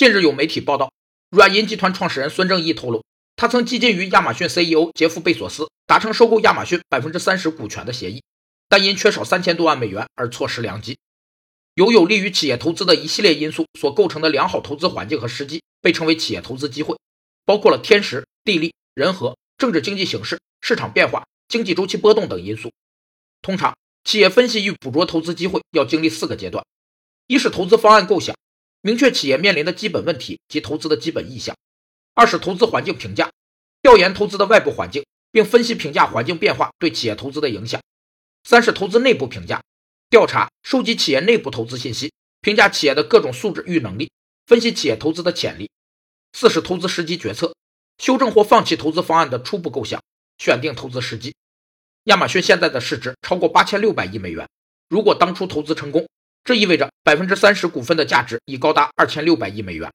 [0.00, 0.94] 近日有媒体报道，
[1.28, 3.04] 软银集团创始人孙正义透露，
[3.36, 8.22] 他曾基金与亚马逊 CEO 杰夫·贝索斯达成收购亚马逊百分之三十股权的协议，
[8.66, 10.96] 但因缺少三千多万美元而错失良机。
[11.74, 16.96] 由有利于企业投资的一系列因素所构成的良好投资环境和时机，被称为企业投资机会，
[17.44, 22.72] 包括了天时、地利、人和、政治经济形势、市场变化、经济周期波动等因素。
[23.42, 26.64] 通常，企业分析与捕捉投资机会要经历四个阶段：
[27.26, 28.34] 一是投资方案构想。
[28.82, 31.54] 明确企业面临的基本问题及投资的基本意向。
[32.14, 33.30] 二是投资环境评价，
[33.82, 37.80] 调研投资的外部环境，并分析评价环境变化对企业投资的影响。
[38.44, 39.62] 三是投资内部评价，
[40.08, 44.10] 调查收集企业内部投资信息，评价企业的各种素质与能力，
[44.46, 45.70] 分析企业投资的潜力。
[46.32, 47.54] 四是投资时机决策，
[47.98, 50.02] 修正或放弃投资方案的初步构想，
[50.38, 51.34] 选定投资时机。
[52.04, 54.48] 亚马逊现在的市值超过八千六百亿美元，
[54.88, 56.08] 如果当初投资成功。
[56.44, 59.90] 这意味着百分之三十股份的价值已高达二千六百亿美元。